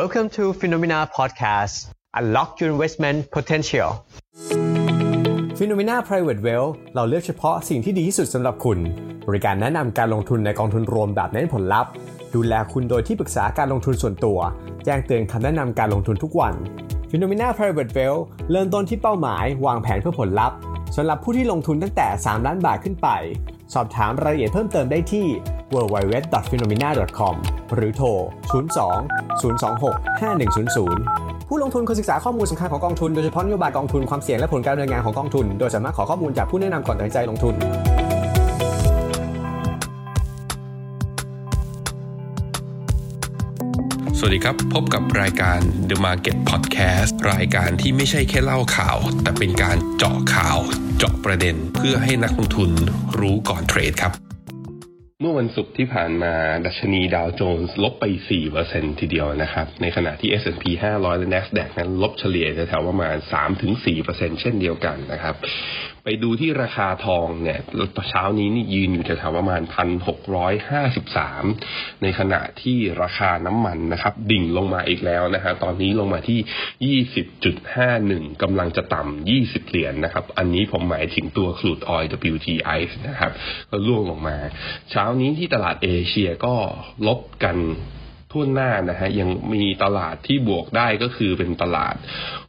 [0.00, 1.74] Welcome to Phenomena Podcast
[2.18, 3.88] Unlock your investment potential
[5.58, 8.78] Phenomena Private Wealth เราเลือกเฉพาะสิ่งที่ดีที่สุดสำหรับคุณ
[9.28, 11.90] บริการแนะนำการลงทุนในกองทุนรวมแบบเน้นผลลัพธ์
[12.34, 14.38] ดูแลคุณโดยที่ปรึกษาการลงทุนส่วนตัว
[14.84, 16.54] แจ้งเตือนคำแนะนำการลงทุนทุกวัน
[17.10, 20.56] Phenomena Private Wealth เริ่มต้นที่เป้าหมาย วางแผนเพื่อผลลัพธ์
[20.96, 23.08] สำหรับผู้ที่ลงทุนตั้งแต่ 3 ล้านบาทขึ้นไป
[23.74, 25.26] สอบถามรายละเอียดเพิ่มเติมได้ที่
[25.74, 27.34] www.phenomena.com
[27.74, 28.08] หรือโทร
[28.52, 28.62] 02
[29.42, 37.54] 026 5100 ผู้ลงทุนควรศึกษาข้อมูลสำคัญของกองทุน โดยเฉพาะนโยบายกองทุนความเสี่ยงและผลการดำเนินงานของกองทุน โดยสามารถขอข้อมูลจากผู้แนะนำก่อนตัดสินใจลงทุน
[44.24, 50.58] สวัสดีครับ พบกับรายการ The Market Podcast รายการที่ไม่ใช่แค่เล่าข่าว แต่เป็นการเจาะข่าว
[50.98, 52.70] เจาะประเด็น เพื่อให้นักลงทุน
[53.18, 54.12] รู้ก่อนเทรดครับ
[55.20, 56.34] เมื่อวันศุกร์ที่ผ่านมา
[56.66, 58.04] ดัชนีดาวโจนส์ลบไป
[58.52, 60.64] 4%ทีเดียวนะครับ ในขณะที่ S&P
[60.96, 63.16] 500 และ NASDAQ นั้นลบเฉลี่ยแถวๆประมาณ
[63.78, 65.34] 3-4%เช่นเดียวกันนะครับ
[66.04, 67.58] ไปดูที่ราคาทองเนี่ย
[68.10, 69.62] เช้านี้นี่ยืนอยู่แถวๆประมาณ
[70.42, 77.00] 1,653ในขณะที่ราคาน้ำมันนะครับ ดิ่งลงมาอีกแล้วนะฮะตอนนี้ลงมาที่
[77.70, 83.32] 20.51กำลังจะต่ำ20เหรียญนนะครับ อันนี้ผมหมายถึงตัวครูดออย WTI นะครับ
[83.70, 84.36] ก็ร่วงลงมา
[84.90, 86.54] เช้านี้ที่ตลาดเอเชียก็
[87.06, 87.56] ลบกัน
[88.32, 91.94] ทุ่นหน้านะฮะยังมีตลาดที่บวกได้ก็คือเป็นตลาด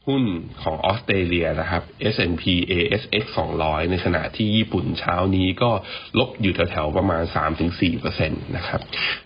[0.08, 0.24] หุ้น
[0.64, 3.24] ของออสเตรเลียนะครับ S&P ASX
[3.58, 5.72] 200 ในขณะที่ญี่ปุ่นเช้านี้ก็
[6.20, 7.24] ลบอยู่แถวๆประมาณ
[7.70, 8.82] 3-4%นะครับ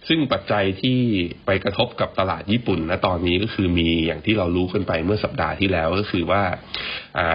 [0.08, 1.00] ซึ่งปัจจัยที่
[1.46, 6.44] ไปกระทบกับตลาดญี่ปุ่นณตอนนี้ก็คือมีอย่างที่เรารู้กันไปเมื่อสัปดาห์ที่แล้วก็คือว่า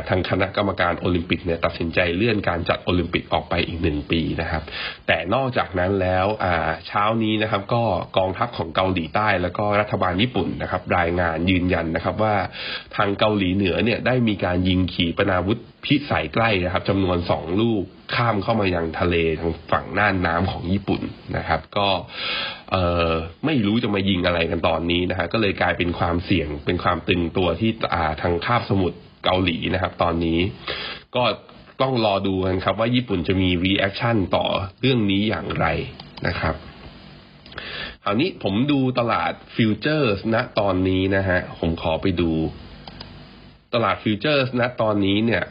[0.08, 4.62] ทางคณะกรรมการโอลิมปิกเนี่ยตัดสินใจเลื่อนการจัดโอลิมปิกออกไปอีกหนึ่งปีนะครับ
[5.06, 6.26] แต่นอกจากนั้นแล้ว
[6.86, 7.82] เช้านี้นะครับก็
[8.16, 12.34] กองทัพของเกาหลีใต้แล้วก็รัฐบาลญี่ปุ่นนะครับรายงานยืนยันนะครับว่า
[12.96, 17.82] ทางเกาหลีเหนือเนี่ยได้มีการยิงขีปนาวุธพิสัยใกล้นะครับจำนวนสองลูก
[18.14, 21.02] ข้ามเข้ามายังทะเลทางฝั่งน่านน้ำของญี่ปุ่น
[21.36, 21.88] นะครับ ก็
[22.72, 22.76] เอ
[23.08, 23.10] อ
[23.46, 27.70] ไม่รู้จะมายิงอะไรกันตอนนี้นะฮะก็เลยกลายเป็นความเสี่ยงเป็นความตึงตัวที่
[28.22, 30.38] ทางคาบสมุทร เกาหลีนะครับ ตอนนี้
[31.16, 31.24] ก็
[31.82, 34.46] ต้องรอดูกันครับ ว่าญี่ปุ่นจะมี reaction ต่อ
[34.80, 35.66] เรื่องนี้อย่างไร
[36.26, 36.54] นะครับ
[38.04, 42.32] คราวนี้ผมดูตลาด futures ณตอนนี้นะฮะ ผมขอไปดู
[43.76, 45.42] ตลาด futures ณตอนนี้เนี่ย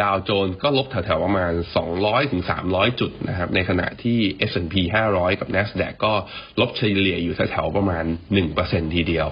[0.00, 1.52] ดาวโจนส์ก็ลบแถวๆประมาณ
[1.92, 4.18] 200ถึง300 จุดนะครับ ในขณะที่
[4.50, 4.74] S&P
[5.10, 6.12] 500 กับ NASDAQ ก็
[6.60, 8.04] ลบเฉลี่ยอยู่แถวๆประมาณ
[8.50, 9.28] 1%ทีเดียว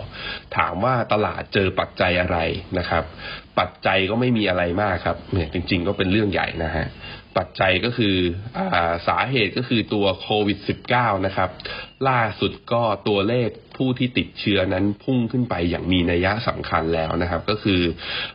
[0.57, 2.39] ถามว่าตลาดเจอปัจจัยอะไร
[2.79, 3.05] นะครับ
[3.59, 6.87] ปัจจัยก็ไม่มีอะไรมากครับเนี่ยจริง ๆ ก็เป็นเรื่องใหญ่นะฮะ
[7.39, 8.17] ปัจจัยก็คือ
[8.75, 8.77] อ
[9.09, 10.59] สาเหตุก็คือตัวโควิด
[10.93, 11.51] -19 นะครับ
[12.09, 17.81] ล่าสุดก็ตัวเลขผู้ที่ติดเชื้อนั้นพุ่งขึ้นไปอย่างมีนัยสำคัญแล้วนะครับ ก็คือ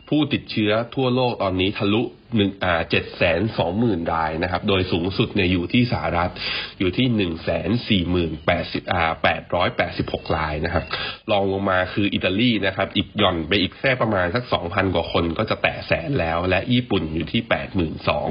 [0.08, 2.02] ผู้ติดเชื้อทั่วโลกตอนนี้ทะลุ
[2.36, 6.30] หนึ่งอ่าเจ็ดแสนสองหมื่นรายนะครับ โดยสูงสุดเนี่ยอยู่ที่สหรัฐ
[6.78, 10.84] อยู่ที่หนึ่งแสนสี่หมื่นแปดสิบอ่าแปดร้อยแปดสิบหกรายนะครับ
[11.30, 18.28] รองลงมาคืออิตาลีนะครับ อีกหย่อนไปอีกแค่ประมาณสักสองพันกว่าคนก็จะแตะแสนแล้ว และญี่ปุ่นอยู่ที่แปดหมื่นสอง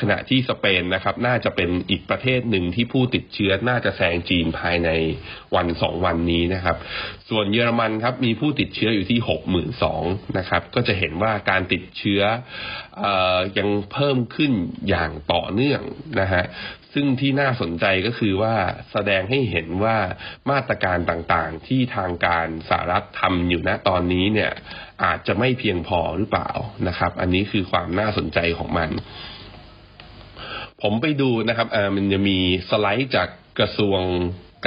[0.00, 4.90] ขณะที่สเปนนะครับ น่าจะเป็นอีกประเทศหนึ่งที่ผู้ติดเชื้อน่าจะแซงจีนภายใน
[5.56, 6.76] วันสองวันนี้นะครับ
[7.28, 10.02] ส่วนเยอรมันครับมีผู้ติดเชื้ออยู่ที่หกหมื่นสอง
[10.38, 12.22] นะครับ ก็จะเห็นว่าการติดเชื้อ
[13.02, 13.04] อ
[13.58, 14.52] ยังเพิ่มขึ้น
[14.88, 15.80] อย่างต่อเนื่อง
[16.20, 16.44] นะฮะ
[16.96, 18.54] ซึ่งที่น่าสนใจก็คือว่า
[18.92, 19.96] แสดงให้เห็นว่า
[20.50, 24.52] มาตรการต่างๆ ที่ทางการสหรัฐทำอยู่ณตอนนี้เนี่ย
[25.04, 26.50] อาจจะไม่เพียงพอหรือเปล่า
[26.88, 28.90] นะครับ อันนี้คือความน่าสนใจของมัน
[30.82, 32.38] ผมไปดูนะครับมันจะมี
[32.70, 33.28] สไลด์จาก
[33.58, 34.00] กระทรวง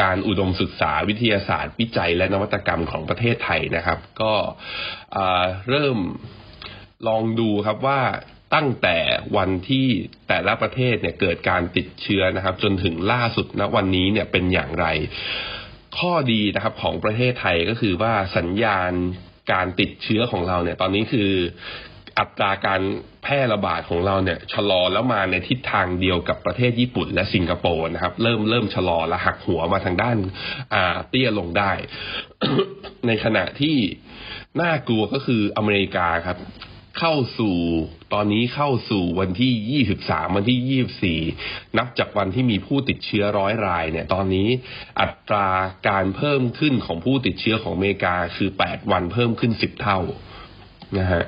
[0.02, 4.34] การอุดมศึกษาวิทยาศาสตร์ วิจัยและนวัตกรรมของประเทศไทยนะครับ ก็
[5.70, 5.98] เริ่ม
[7.08, 8.02] ลองดูครับว่า
[8.56, 8.98] ตั้งแต่
[9.38, 9.88] วันที่
[10.28, 14.86] แต่ละประเทศเนี่ยเกิดการติดเชื้อนะครับ จนถึงล่าสุดณวันนี้เนี่ยเป็นอย่างไร
[15.98, 18.92] ข้อดีนะครับของประเทศไทยก็คือว่าสัญญาณ
[19.54, 21.32] การติดเชื้อของเราเนี่ย ตอนนี้คือ
[22.20, 22.82] อัตราการ
[23.24, 30.18] แพร่ระบาดของเราเนี่ยชะลอแล้วมาในทิศทางเดียวกับประเทศญี่ปุ่นและสิงคโปร์นะครับ เริ่มเริ่มชะลอและหักหัวมาทางด้าน
[30.74, 31.72] อ่าเตี้ยลงได้
[33.08, 33.78] ในขณะที่
[34.62, 36.40] น่ากลัวก็คืออเมริกาครับ
[37.02, 37.56] เข้าสู่
[38.14, 44.48] ตอนนี้เข้าสู่วันที่ 23 วันที่ 24 นับจากวันที่มีผู้ติดเชื้อร้อยรายเนี่ย ตอนนี้
[45.02, 45.48] อัตรา
[45.90, 50.00] การเพิ่มขึ้นของผู้ติดเชื้อของอเมริกาคือ 8 วันเพิ่มขึ้น 10 เท่า
[51.00, 51.24] นะฮะ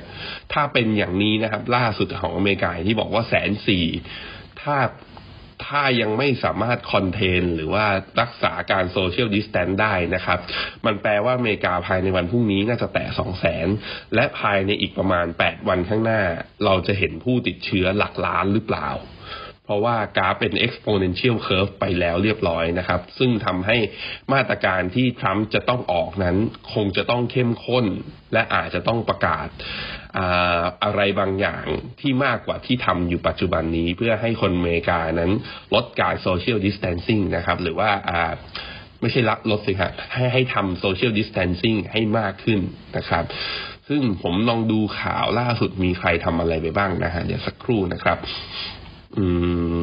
[0.53, 3.85] ถ้าเป็นอย่างนี้นะครับ ล่าสุดของอเมริกาที่บอกว่าแสนสี่
[4.61, 4.77] ถ้า
[5.67, 7.85] ถ้ายังไม่สามารถ contain หรือว่า
[8.21, 10.39] รักษาการ social distance ได้นะครับ
[10.85, 13.67] มันแปลว่าอเมริกาภายในวันพรุ่งนี้น่าจะแตะสองแสน
[14.15, 16.21] และภายในอีกประมาณแปดวันข้างหน้า
[16.65, 18.87] เราจะเห็นผู้ติดเชื้อหลักล้านหรือเปล่า
[19.67, 23.77] เพราะว่ากราฟเป็น exponential curve ไปแล้วเรียบร้อยนะครับ ซึ่งทำให้
[24.33, 26.37] มาตรการที่ทรัมป์จะต้องออกนั้น
[26.73, 27.85] คงจะต้องเข้มข้น
[28.33, 29.47] และอาจจะต้องประกาศ
[30.83, 31.65] อะไรบางอย่าง
[32.01, 35.31] ที่มากกว่าที่ทำอยู่ปัจจุบันนี้ เพื่อให้คนอเมริกานั้น
[35.73, 37.89] ลดการ social distancing นะครับ หรือว่า
[39.01, 42.59] ไม่ใช่ลลดสิครับให้ให้ทำ social distancing ให้มากขึ้น
[42.97, 43.25] นะครับ
[43.89, 48.17] ซึ่งผมลองดูข่าวล่าสุดมีใครทำอะไรไปบ้างนะฮะเดี๋ยวสักครู่นะครับ
[49.17, 49.27] อื
[49.79, 49.81] ม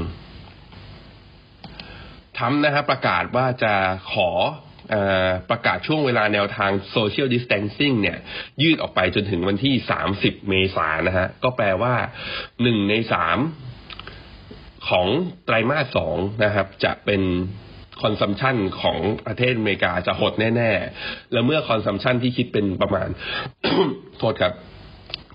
[2.38, 3.74] ทำนะครับประกาศว่าจะ
[4.12, 4.30] ขอ
[4.94, 4.96] อ
[5.50, 8.18] ประกาศช่วงเวลาแนวทาง social distancing เนี่ย
[8.62, 9.74] ยืดออกไปจนถึงวันที่
[10.12, 11.94] 30 เมษายนนะฮะ ก็แปลว่า
[12.62, 13.38] หนึ่งในสาม
[14.88, 15.06] ของ
[15.44, 17.22] ไตรมาสสองนะครับ จะเป็น
[18.02, 20.70] consumption ของประเทศอเมริกาจะหดแน่
[21.02, 23.08] ๆ แล้วเมื่อ consumption ที่คิดเป็นประมาณ
[24.18, 24.52] โทษครับ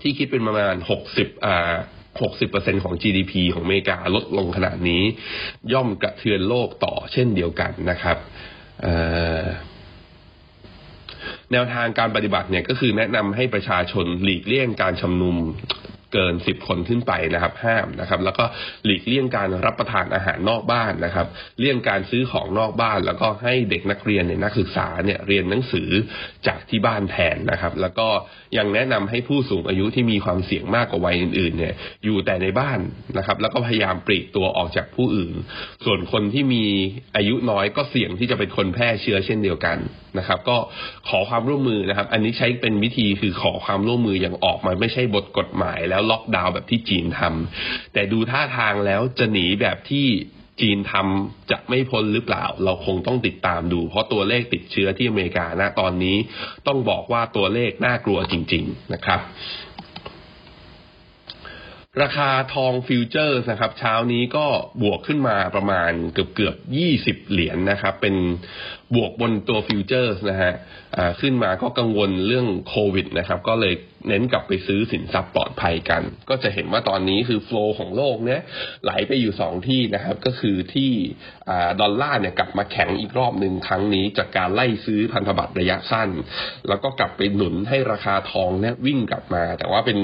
[0.02, 1.74] ที่คิดเป็นประมาณหกสิบอ่า
[2.18, 5.02] 60%ของ GDP ของอเมริกาลดลงขนาดนี้
[5.72, 8.16] ย่อมกระเทือนโลกต่อเช่นเดียวกันนะครับ
[11.52, 15.36] แนวทางการปฏิบัติเนี่ยก็คือแนะนำให้ประชาชนหลีกเลี่ยงการชุมนุม
[16.12, 18.44] เกินสิบคนขึ้นไปนะครับ ห้ามนะครับ แล้วก็
[18.84, 21.26] หลีกเลี่ยงการรับประทานอาหารนอกบ้านนะครับ
[21.60, 25.88] เลี่ยงการซื้อของนอกบ้าน แล้วก็ให้เด็กนักเรียนเนี่ยนักศึกษาเนี่ยเรียนหนังสือ
[26.46, 28.08] จากที่บ้านแทนนะครับ แล้วก็
[28.56, 31.74] ยังแนะนำให้ผู้สูงอายุที่มีความเสี่ยงมากกว่าวัยอื่นๆเนี่ย
[32.04, 32.78] อยู่แต่ในบ้าน
[33.18, 35.34] นะครับ แล้วก็พยายามปลีกตัวออกจากผู้อื่น
[35.84, 36.64] ส่วนคนที่มี
[37.16, 39.78] อายุน้อยก็เสี่ยงที่จะเป็นคนแพร่เชื้อเช่นเดียวกัน
[40.18, 40.56] นะครับ ก็
[41.08, 50.06] ขอความร่วมมือนะครับ อันนี้ใช้เป็นวิธีคือขอความร่วมมืออย่างออกมาไม่ใช่บทกฎหมายแล้วล็อกดาวน์แบบที่จีนทำแต่ดูท่าทางแล้วจะหนีแบบที่
[50.60, 56.16] จีนทำจะไม่พ้นหรือเปล่า เราคงต้องติดตามดู เพราะตัวเลขติดเชื้อที่อเมริกาณตอนนี้
[56.66, 59.20] ต้องบอกว่าตัวเลขน่ากลัวจริง ๆ นะครับ
[62.02, 64.46] ราคาทอง future นะครับเช้านี้ก็
[64.82, 68.14] บวกขึ้นมาประมาณเกือบเกือบยี่สิบเหรียญนะครับ เป็น
[68.94, 70.52] บวกบนตัว future นะฮะ
[71.20, 73.74] ขึ้นมาก็กังวลเรื่องโควิดนะครับ ก็เลย
[74.08, 78.40] เน้นกลับไปซื้อสินทรัพย์ปลอดภัยกัน ก็จะเห็นว่าตอนนี้คือ flow ของโลกเนี้ย
[78.84, 80.90] ไหลไปอยู่สองที่นะครับ ก็คือที่
[81.80, 86.08] ดอลลาร์เนี่ยกลับมาแข็งอีกรอบหนึ่งครั้งนี้ จากการไล่ซื้อพันธบัตรระยะสั้น
[86.68, 89.98] แล้วก็กลับไปหนุนให้ราคาทองเนี่ยวิ่งกลับมา แต่ว่าเป็น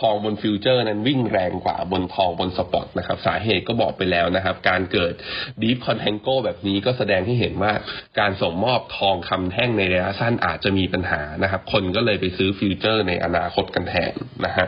[0.00, 5.12] ทองบน future นั้นวิ่งแรงกว่าบนทองบน spot นะครับ สาเหตุก็บอกไปแล้วนะครับ การเกิด
[5.62, 7.72] deep contango แบบนี้ก็แสดงให้เห็นว่า
[8.20, 14.12] การส่งมอบทองคำแท่งในระยะสั้นอาจจะมีปัญหานะครับ คนก็เลยไปซื้อ future ในอนาคตกันแทน
[14.44, 14.66] นะฮะ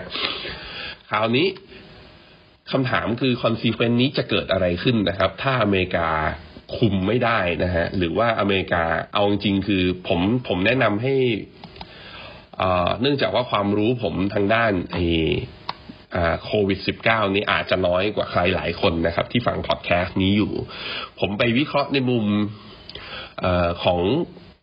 [1.11, 1.47] คราวนี้
[2.73, 6.09] คำถามคือ consequence นี้จะเกิดอะไรขึ้นนะครับ ถ้าอเมริกา
[6.77, 8.85] คุมไม่ได้นะฮะหรือว่าอเมริกา
[9.15, 11.15] เอาจริงคือผมผมแนะนำให้
[13.01, 14.97] เนื่องจากว่าความรู้ผมทางด้านไอ
[16.45, 20.53] โควิด -19 นี้อาจจะน้อยกว่าใครหลายคนนะครับ ที่ฟังพอดแคสต์นี้อยู่
[21.21, 23.47] ผมไปวิเคราะห์ในมุม
[23.85, 24.01] ของ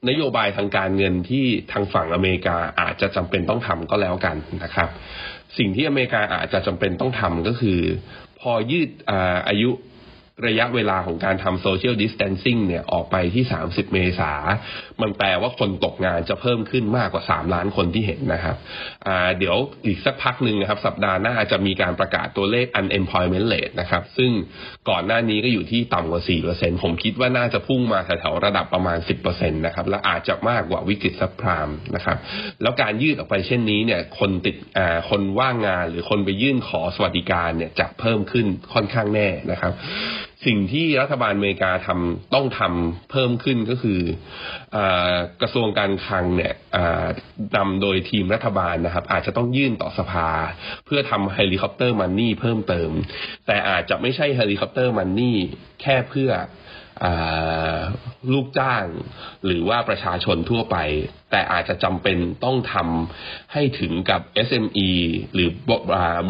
[0.10, 4.90] นโยบายทางการเงินที่ทางฝั่งอเมริกาอาจจะจำเป็นต้องทำก็แล้วกันนะครับ
[5.58, 7.80] สิ่งที่อเมริกาอาจจะจำเป็นต้องทำก็คือ
[8.40, 9.72] พอยืดอาอายุ
[10.48, 14.32] ระยะเวลาของการทำโซเชียลดิส a ทนซิ่งเนี่ยออกไปที่ 30 เมษา
[15.02, 18.56] มันแปลว่าคนตกงานจะเพิ่มขึ้นมากกว่า 3 ล้านคนที่เห็นนะครับ
[19.38, 24.32] เดี๋ยวอีกสักพักหนึ่งนะครับ สัปดาห์หน้าจะมีการประกาศตัวเลข unemployment rate นะครับ ซึ่ง
[24.90, 26.22] ก่อนหน้านี้ก็อยู่ที่ต่ำกว่า
[26.54, 32.18] 4%ผมคิดว่าน่าจะพุ่งมาแถวๆระดับประมาณ 10%นะครับ และอาจจะมากกว่าวิกฤตซับพรามนะครับ
[32.62, 34.56] แล้วการยืดออกไปเช่นนี้เนี่ยคนติด
[35.10, 39.74] คนว่างงานหรือคนไปยื่นขอสวัสดิการเนี่ยจะเพิ่มขึ้นค่อนข้างแน่นะครับ
[40.46, 44.00] สิ่งที่รัฐบาลอเมริกาทำต้องทำเพิ่มขึ้นก็คือ
[44.76, 46.54] กระทรวงการคลังเนี่ย
[47.58, 50.30] นำโดยทีมรัฐบาลนะครับ อาจจะต้องยื่นต่อสภา
[50.86, 52.92] เพื่อทำ helicopter money เพิ่มเติม
[53.48, 55.38] แต่อาจจะไม่ใช่ helicopter money
[55.82, 56.32] แค่เพื่อ
[58.34, 58.86] ลูกจ้าง
[59.46, 60.78] หรือว่าประชาชนทั่วไป
[61.32, 64.90] แต่อาจจะจำเป็นต้องทำให้ถึงกับ SME
[65.34, 65.50] หรือ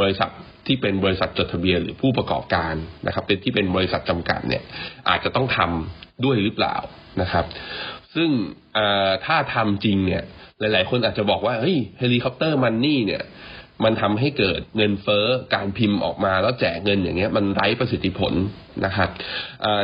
[0.01, 0.31] บริษัท
[0.65, 2.73] ที่เป็นบริษัทจดทะเบียนหรือผู้ประกอบการ
[3.07, 4.63] นะครับ เป็นที่เป็นบริษัทจำกัดเนี่ย
[5.09, 6.75] อาจจะต้องทำด้วยหรือเปล่า
[7.21, 7.45] นะครับ
[8.15, 8.29] ซึ่ง
[9.25, 10.23] ถ้าทำจริงเนี่ย
[10.59, 13.23] หลาย ๆ คนอาจจะบอกว่าเฮ้ย helicopter money เนี่ย
[13.83, 15.25] มันทำให้เกิดเงินเฟ้อ
[15.55, 18.33] การพิมพ์ออกมาแล้วแจกเงินอย่างเงี้ย มันไร้ประสิทธิผล
[18.85, 19.09] นะครับ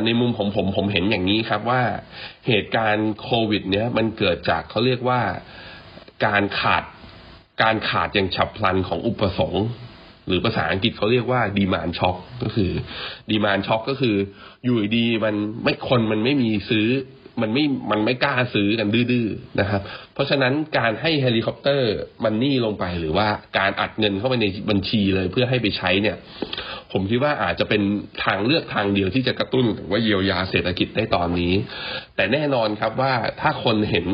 [0.05, 1.81] ในมุมผมผมผมเห็นอย่างนี้ครับว่า
[2.47, 5.21] เหตุการณ์โควิด เนี้ยมันเกิดจากเขาเรียกว่า
[6.25, 6.83] การขาด
[7.63, 9.65] การขาดอย่างฉับพลันของอุปสงค์
[10.27, 12.71] หรือภาษาอังกฤษเขาเรียกว่า demand shock ก็คือ
[13.31, 14.15] demand shock ก็คือ
[14.65, 16.87] อยู่ดีมันไม่คนมันไม่มีซื้อ
[17.41, 19.81] มันไม่มันไม่กล้าซื้อกันดื้อๆนะครับ
[20.13, 26.17] เพราะฉะนั้นการให้ helicopter money ลงไปหรือว่าการอัดเงินเข้าไปในบัญชีเลยเพื่อให้ไปใช้เนี่ย
[26.91, 27.81] ผมคิดว่าอาจจะเป็น
[28.23, 31.53] ทางเลือกทางเดียวที่จะกระตุ้นว่าเยียวยาเศรษฐกิจได้ตอนนี้
[32.15, 34.07] แต่แน่นอนครับว่าถ้าคนเห็น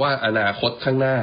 [0.00, 1.16] ว่าอนาคตข้างหน้า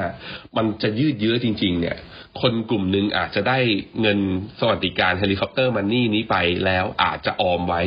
[0.58, 1.98] มันจะยืดเยื้อจริง ๆ เนี่ย
[2.42, 3.60] คนกลุ่มหนึ่งอาจจะได้
[4.02, 4.20] เงิน
[4.60, 7.82] สวัสดิการเฮลิคอปเตอร์มันนี่นี้ไปแล้วอาจจะออมไว้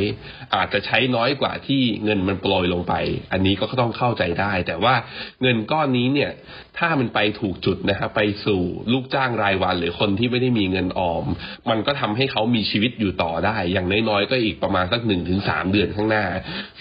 [0.55, 2.93] อาจจะใช้น้อยกว่าที่เงินมันโปรยลงไป
[3.31, 4.95] อันนี้ก็ต้องเข้าใจได้ แต่ว่า
[5.41, 6.31] เงินก้อนนี้เนี่ย
[6.77, 11.25] ถ้ามันไปถูกจุดนะครับไปสู่ลูกจ้างรายวัน หรือคนที่ไม่ได้มีเงินออม
[11.69, 16.25] มันก็ทำให้เขามีชีวิตอยู่ต่อได้ อย่างน้อยๆก็อีกประมาณสักหนึ่งถึงสามเดือนข้างหน้า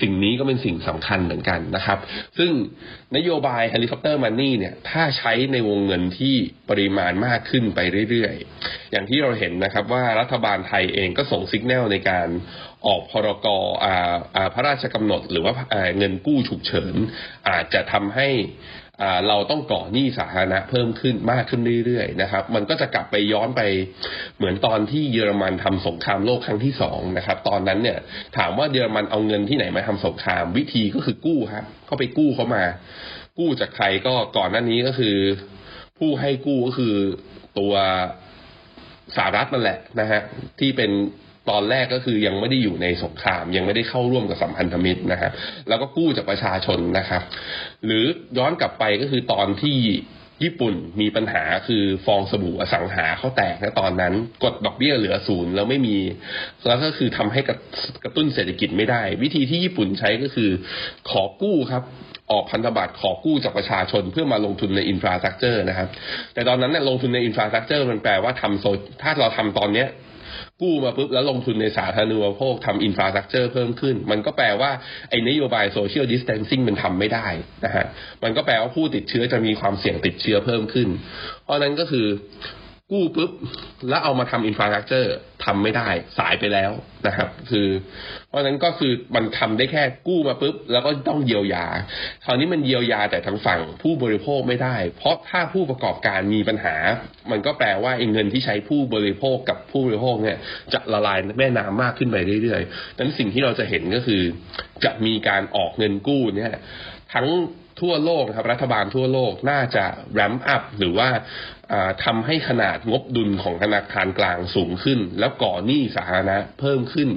[0.01, 1.99] สิ่งนี้ก็เป็นสิ่งสำคัญเหมือนกันนะครับ
[2.39, 2.51] ซึ่ง
[3.17, 6.35] นโยบาย helicopter money เนี่ยถ้าใช้ในวงเงินที่
[6.71, 12.29] ปริมาณมากขึ้นไปเรื่อยๆ อย่างที่เราเห็นนะครับว่ารัฐบาลไทยเองก็ส่งสัญญาณในการ
[12.87, 13.61] ออกพ.ร.ก.
[14.55, 15.53] พระราชกำหนด หรือว่า
[15.99, 16.95] เงินกู้ฉุกเฉิน
[17.49, 18.29] อาจจะทำให้
[19.29, 23.63] เราต้องก่อหนี้สาธารณะเพิ่มขึ้นมากขึ้นเรื่อยๆนะครับ มันก็จะกลับไปย้อนไป
[24.37, 27.99] เหมือนตอนที่เยอรมันทำสงครามโลกครั้งที่สองนะครับ ตอนนั้นเนี่ย
[28.39, 32.65] ถามว่าเยอรมันเอาเงินที่ไหนมาทำสงคราม วิธีก็คือกู้ครับเขาไปกู้เขามา
[33.39, 35.17] กู้จากใครก็ก่อนหน้านี้ก็คือ
[36.01, 36.95] ผู้ให้กู้ก็คือ
[37.59, 37.73] ตัว
[39.17, 40.21] สหรัฐนั่นแหละนะฮะ
[40.61, 40.91] ที่เป็น
[41.51, 45.33] ตอนแรกก็คือยังไม่ได้อยู่ในสงคราม ยังไม่ได้เข้าร่วมกับสัมพันธมิตรนะครับ
[45.69, 47.23] แล้วก็กู้จากประชาชนนะครับ
[47.85, 48.05] หรือ
[48.39, 49.79] ย้อนกลับไปก็คือตอนที่
[50.45, 55.97] ญี่ปุ่นมีปัญหาคือฟองสบู่อสังหาเขาแตกนะตอนนั้น กดดอกเบี้ยเหลือศูนย์แล้วไม่มี
[56.67, 57.41] แล้วก็คือทำให้
[58.05, 60.51] กระตุ้นเศรษฐกิจไม่ได้ วิธีที่ญี่ปุ่นใช้ก็คือ
[61.11, 61.83] ขอกู้ครับ
[62.31, 65.89] ออกพันธบัตรขอกู้จากประชาชนเพื่อมาลงทุนใน infrastructure นะครับ
[66.35, 68.65] แต่ตอนนั้นเนี่ยลงทุนใน infrastructure มันแปลว่าทำ so
[69.03, 69.89] ถ้าเราทำตอนเนี้ย
[70.61, 74.71] กู้มาปุ๊บแล้วลงทุนในสาธารณูปโภคทำ infrastructure เพิ่มขึ้น มันก็แปลว่า
[75.11, 77.27] ไอ้นโยบาย social distancing มันทำไม่ได้
[77.65, 77.87] นะฮะ
[78.23, 80.89] มันก็แปลว่าผู้ติดเชื้อจะมีความเสี่ยงติดเชื้อเพิ่มขึ้น
[81.45, 82.07] เพราะนั้นก็คือ
[82.93, 83.31] กู้ปุ๊บ
[83.89, 85.89] แล้วเอามาทำ infrastructure ทำไม่ได้
[86.19, 86.73] สายไปแล้ว
[87.07, 87.69] นะครับ คือ
[88.31, 91.67] เพราะนั้นก็คือมันทำได้แค่กู้มาปุ๊บ แล้วก็ต้องเยียวยา
[92.25, 96.77] คราวนี้มันเยียวยาแต่ทางฝั่งผู้บริโภคไม่ได้ เพราะถ้าผู้ประกอบการมีปัญหา
[97.31, 100.37] มันก็แปลว่าเงินที่ใช้ผู้บริโภคกับผู้บริโภคเนี่ย
[100.73, 104.23] จะละลายแม่น้ำมากขึ้นไปเรื่อยๆนั้นสิ่งที่เราจะเห็นก็คือ
[104.85, 106.55] จะมีการออกเงินกู้เนี่ย
[107.15, 107.29] ทั้ง
[107.81, 111.09] ทั่วโลกครับรัฐบาลทั่วโลกน่าจะแรมอัพหรือว่า
[112.05, 117.11] ทำให้ขนาดงบดุลของธนาคารกลางสูงขึ้น แล้วก่อหนี้สาธารณะเพิ่มขึ้น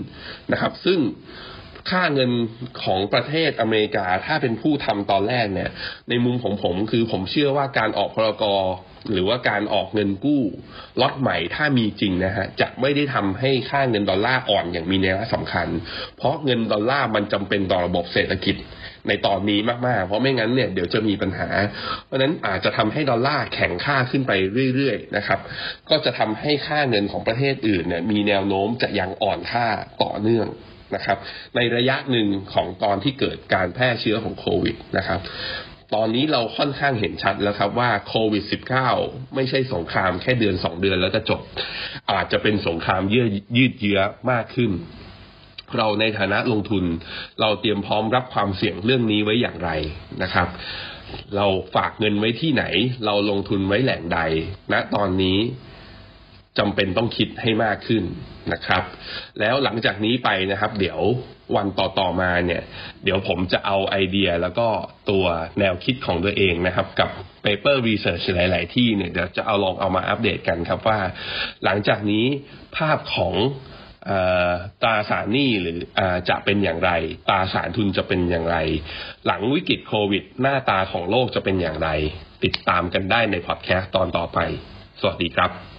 [0.51, 0.99] นะครับ ซึ่ง
[1.89, 2.31] ค่าเงิน
[2.83, 5.69] ของประเทศอเมริกาถ้าเป็นผู้ทำตอนแรกเนี่ย
[6.09, 8.61] ในมุมของผมคือผมเชื่อว่าการออกพรกร
[9.11, 10.43] หรือว่าการออกเงินกู้
[11.01, 15.67] ล็อตใหม่ถ้ามีจริงนะฮะจะไม่ได้ทำให้ค่าเงินดอลลาร์อ่อนอย่างมีนัยสำคัญ
[16.17, 18.55] เพราะเงินดอลลาร์มันจำเป็นต่อระบบเศรษฐกิจ
[19.07, 21.49] ในตอนนี้มาก ๆ เพราะไม่งั้นเนี่ยเดี๋ยวจะมีปัญหา
[22.05, 24.31] เพราะนั้นอาจจะทำให้ดอลลาร์แข็งค่าขึ้นไป
[24.75, 25.39] เรื่อย ๆ นะครับ
[25.89, 29.65] ก็จะทำให้ค่าเงินของประเทศอื่นเนี่ยมีแนวโน้มจะยังอ่อนค่า
[30.03, 30.47] ต่อเนื่อง
[30.95, 31.17] นะครับ
[31.55, 35.19] ในระยะหนึ่งของตอนที่เกิดการแพร่เชื้อของโควิดนะครับ
[35.95, 38.43] ตอนนี้เราค่อนข้างเห็นชัดแล้วครับว่าโควิด
[38.89, 41.41] -19 ไม่ใช่สงครามแค่เดือนสองเดือนแล้วจะจบ
[42.11, 43.99] อาจจะเป็นสงครามยืดยืดเยื้อ
[44.31, 44.71] มากขึ้น
[45.77, 46.83] เราในฐานะลงทุน
[47.41, 49.69] เราเตรียมพร้อมรับความเสี่ยงเรื่องนี้ไว้อย่างไร
[50.23, 50.47] นะครับ
[51.35, 52.63] เราฝากเงินไว้ที่ไหน
[53.05, 54.19] เราลงทุนไว้แหล่งใด
[54.71, 55.37] ณนะตอนนี้
[56.59, 58.03] จำเป็นต้องคิดให้มากขึ้น
[58.53, 58.83] นะครับ
[59.39, 60.99] แล้วหลังจากนี้ไปนะครับ เดี๋ยว
[61.55, 62.61] วันต่อๆมาเนี่ย
[63.03, 64.67] เดี๋ยวผมจะเอาไอเดียแล้วก็
[65.09, 65.25] ตัว
[65.59, 67.09] แนวคิดของตัวเองนะครับ กับ
[67.45, 70.99] paper research หลาย ๆ ที่เนี่ยเดี๋ยวจะเอาลองเอามาอัปเดตกันครับว่า
[71.63, 72.25] หลังจากนี้
[72.77, 73.33] ภาพของ
[74.83, 76.91] ตราสารหนี้หรือจะเป็นอย่างไร
[77.29, 78.57] ตราสารทุนจะเป็นอย่างไร
[79.25, 81.89] หลังวิกฤตโควิด หน้าตาของโลกจะเป็นอย่างไร
[82.43, 84.39] ติดตามกันได้ในพอดแคสต์ตอนต่อไป
[84.99, 85.72] สวัสดีครับ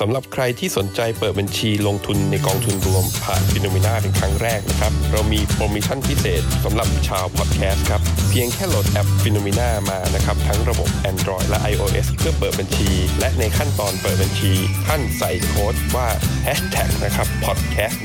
[0.00, 14.52] สำหรับใครที่สนใจเปิดบัญชีลงทุนในกองทุนรวมผ่าน FINNOMENA เป็นครั้งแรกนะครับ เรามีโปรโมชั่นพิเศษสำหรับชาวพอดแคสต์ครับ เพียงแค่โหลดแอป FINNOMENA มานะครับ ทั้งระบบ Android และ iOS เพื่อเปิดบัญชี และในขั้นตอนเปิดบัญชี
[14.86, 16.08] ท่านใส่โค้ดว่า
[16.46, 17.96] hashtag นะครับ podcast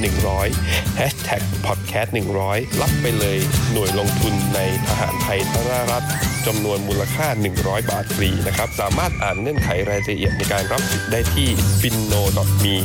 [0.46, 2.10] 100 hashtag podcast
[2.44, 3.38] 100 รับไปเลย
[3.72, 6.06] หน่วยลงทุนในทหารไทยธนรัฐ
[6.48, 7.28] จำนวนมูลค่า
[7.60, 11.50] 100 บาทฟรีนะครับสามารถอ่านเงื่อนไขรายละเอียดในการรับสิทธิ์ได้ที่
[11.82, 12.22] f i n o
[12.64, 12.76] m e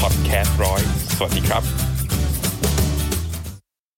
[0.00, 0.80] podcast ร้อย
[1.16, 1.87] สวัสดีครับ